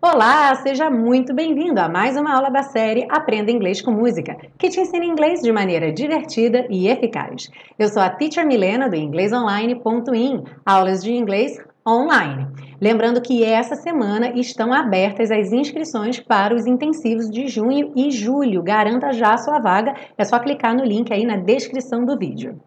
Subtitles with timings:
[0.00, 4.68] Olá, seja muito bem-vindo a mais uma aula da série Aprenda Inglês com Música, que
[4.68, 7.50] te ensina inglês de maneira divertida e eficaz.
[7.78, 12.46] Eu sou a Teacher Milena do inglesonline.in, aulas de inglês online.
[12.80, 18.62] Lembrando que essa semana estão abertas as inscrições para os intensivos de junho e julho.
[18.62, 22.60] Garanta já a sua vaga, é só clicar no link aí na descrição do vídeo.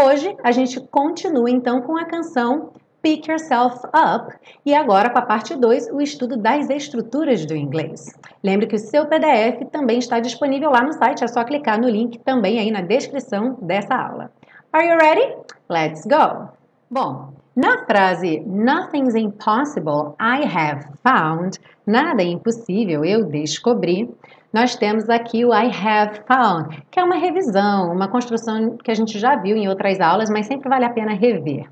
[0.00, 2.70] Hoje a gente continua então com a canção
[3.02, 4.32] Pick Yourself Up
[4.64, 8.16] e agora com a parte 2, o estudo das estruturas do inglês.
[8.40, 11.88] Lembre que o seu PDF também está disponível lá no site, é só clicar no
[11.88, 14.30] link também aí na descrição dessa aula.
[14.72, 15.34] Are you ready?
[15.68, 16.48] Let's go!
[16.88, 24.08] Bom, na frase Nothing's impossible, I have found, nada é impossível, eu descobri,
[24.52, 28.94] nós temos aqui o I have found, que é uma revisão, uma construção que a
[28.94, 31.68] gente já viu em outras aulas, mas sempre vale a pena rever.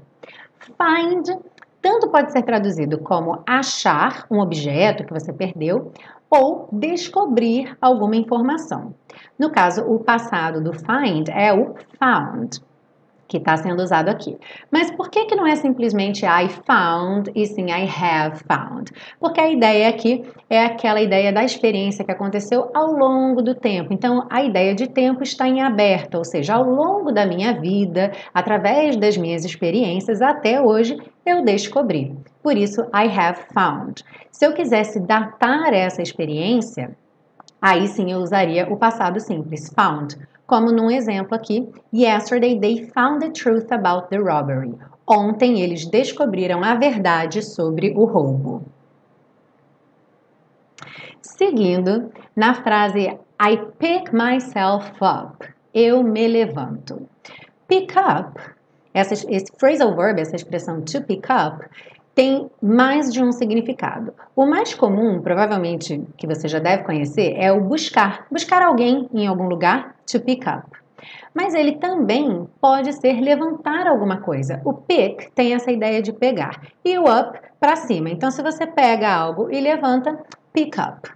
[0.60, 1.26] Find
[1.80, 5.92] tanto pode ser traduzido como achar um objeto que você perdeu
[6.28, 8.92] ou descobrir alguma informação.
[9.38, 12.60] No caso, o passado do find é o found
[13.28, 14.36] que está sendo usado aqui.
[14.70, 18.92] Mas por que, que não é simplesmente I found e sim I have found?
[19.18, 23.92] Porque a ideia aqui é aquela ideia da experiência que aconteceu ao longo do tempo.
[23.92, 28.12] Então, a ideia de tempo está em aberto, ou seja, ao longo da minha vida,
[28.32, 32.14] através das minhas experiências até hoje, eu descobri.
[32.42, 34.04] Por isso, I have found.
[34.30, 36.96] Se eu quisesse datar essa experiência,
[37.60, 40.16] aí sim eu usaria o passado simples, found
[40.46, 44.74] como num exemplo aqui, Yesterday they found the truth about the robbery.
[45.06, 48.62] Ontem eles descobriram a verdade sobre o roubo.
[51.20, 57.08] Seguindo, na frase I pick myself up, eu me levanto.
[57.68, 58.40] Pick up,
[58.94, 61.64] essa, esse phrasal verb, essa expressão to pick up,
[62.16, 64.14] tem mais de um significado.
[64.34, 68.26] O mais comum, provavelmente que você já deve conhecer, é o buscar.
[68.30, 70.66] Buscar alguém em algum lugar, to pick up.
[71.34, 74.62] Mas ele também pode ser levantar alguma coisa.
[74.64, 78.08] O pick tem essa ideia de pegar e o up para cima.
[78.08, 80.18] Então, se você pega algo e levanta,
[80.54, 81.10] pick up.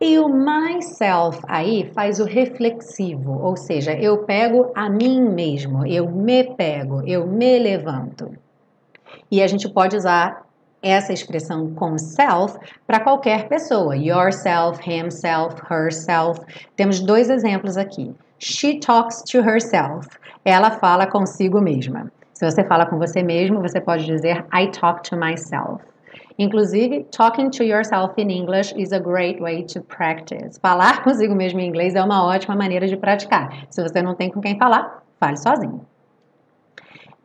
[0.00, 6.10] E o myself aí faz o reflexivo, ou seja, eu pego a mim mesmo, eu
[6.10, 8.45] me pego, eu me levanto.
[9.30, 10.46] E a gente pode usar
[10.82, 13.96] essa expressão com self para qualquer pessoa.
[13.96, 16.40] Yourself, himself, herself.
[16.76, 18.14] Temos dois exemplos aqui.
[18.38, 20.08] She talks to herself.
[20.44, 22.10] Ela fala consigo mesma.
[22.34, 25.82] Se você fala com você mesmo, você pode dizer I talk to myself.
[26.38, 30.58] Inclusive, talking to yourself in English is a great way to practice.
[30.60, 33.66] Falar consigo mesmo em inglês é uma ótima maneira de praticar.
[33.70, 35.80] Se você não tem com quem falar, fale sozinho.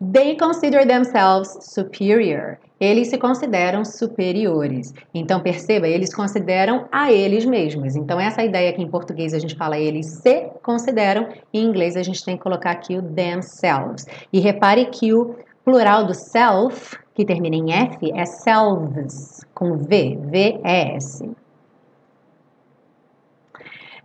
[0.01, 2.57] They consider themselves superior.
[2.79, 4.95] Eles se consideram superiores.
[5.13, 7.95] Então, perceba, eles consideram a eles mesmos.
[7.95, 12.01] Então, essa ideia que em português a gente fala eles se consideram, em inglês a
[12.01, 14.07] gente tem que colocar aqui o themselves.
[14.34, 20.17] E repare que o plural do self, que termina em F, é selves, com V,
[20.19, 21.29] V-E-S.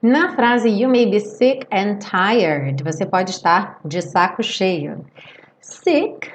[0.03, 5.03] Na frase You may be sick and tired, você pode estar de saco cheio.
[5.69, 6.31] Sick,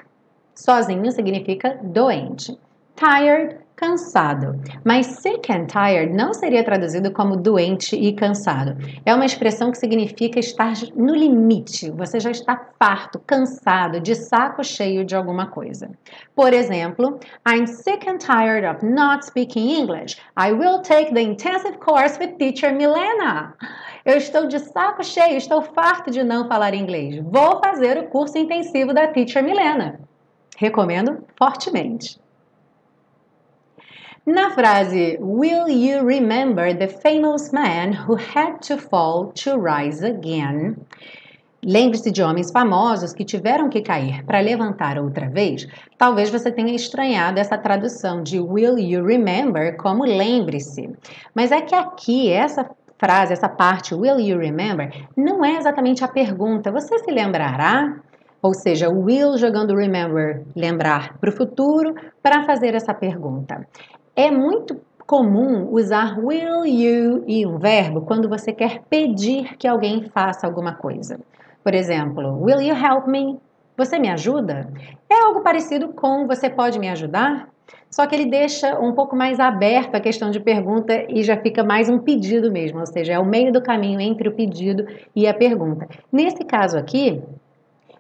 [0.54, 2.58] sozinho, significa doente.
[2.98, 4.62] Tired, cansado.
[4.84, 8.76] Mas sick and tired não seria traduzido como doente e cansado.
[9.06, 11.90] É uma expressão que significa estar no limite.
[11.92, 15.90] Você já está farto, cansado, de saco cheio de alguma coisa.
[16.36, 17.18] Por exemplo,
[17.48, 20.18] I'm sick and tired of not speaking English.
[20.38, 23.56] I will take the intensive course with teacher Milena.
[24.04, 27.24] Eu estou de saco cheio, estou farto de não falar inglês.
[27.24, 30.00] Vou fazer o curso intensivo da Teacher Milena.
[30.58, 32.20] Recomendo fortemente.
[34.26, 40.78] Na frase Will you remember the famous man who had to fall to rise again?
[41.64, 45.68] Lembre-se de homens famosos que tiveram que cair para levantar outra vez.
[45.96, 50.90] Talvez você tenha estranhado essa tradução de Will you remember como lembre-se.
[51.36, 52.64] Mas é que aqui essa
[53.02, 54.88] frase, essa parte, will you remember,
[55.18, 56.72] não é exatamente a pergunta.
[56.72, 57.96] Você se lembrará?
[58.44, 63.68] Ou seja, will jogando remember, lembrar para o futuro, para fazer essa pergunta.
[64.16, 70.10] É muito comum usar will you e um verbo quando você quer pedir que alguém
[70.14, 71.20] faça alguma coisa.
[71.64, 73.40] Por exemplo, will you help me?
[73.78, 74.72] Você me ajuda?
[75.10, 77.48] É algo parecido com você pode me ajudar?
[77.90, 81.64] Só que ele deixa um pouco mais aberto a questão de pergunta e já fica
[81.64, 84.86] mais um pedido mesmo, ou seja, é o meio do caminho entre o pedido
[85.16, 85.88] e a pergunta.
[86.12, 87.22] Nesse caso aqui,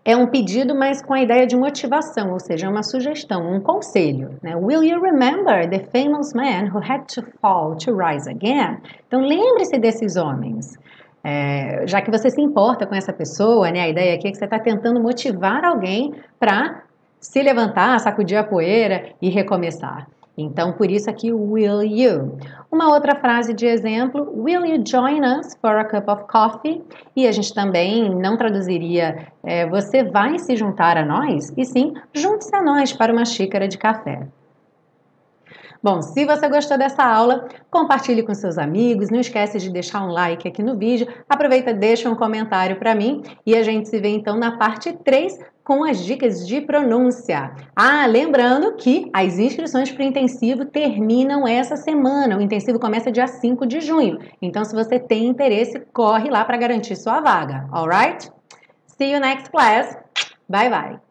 [0.04, 4.32] é um pedido, mas com a ideia de motivação, ou seja, uma sugestão, um conselho.
[4.42, 4.56] Né?
[4.56, 8.78] Will you remember the famous man who had to fall to rise again?
[9.08, 10.80] Então, lembre-se desses homens.
[11.24, 14.38] É, já que você se importa com essa pessoa, né, a ideia aqui é que
[14.38, 16.82] você está tentando motivar alguém para
[17.22, 20.08] se levantar, sacudir a poeira e recomeçar.
[20.38, 22.38] Então, por isso aqui, will you.
[22.72, 26.82] Uma outra frase de exemplo, will you join us for a cup of coffee?
[27.16, 31.54] E a gente também não traduziria, é, você vai se juntar a nós?
[31.56, 34.28] E sim, junte-se a nós para uma xícara de café.
[35.84, 40.12] Bom, se você gostou dessa aula, compartilhe com seus amigos, não esquece de deixar um
[40.12, 44.10] like aqui no vídeo, aproveita, deixa um comentário para mim e a gente se vê
[44.10, 47.52] então na parte 3 com as dicas de pronúncia.
[47.76, 52.38] Ah, lembrando que as inscrições para o intensivo terminam essa semana.
[52.38, 54.20] O intensivo começa dia 5 de junho.
[54.42, 57.68] Então, se você tem interesse, corre lá para garantir sua vaga.
[57.72, 58.30] Alright?
[58.86, 59.98] See you next class.
[60.48, 61.11] Bye bye.